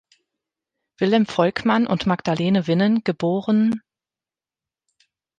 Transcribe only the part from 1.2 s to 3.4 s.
Volkmann und Magdalene Vinnen, geb.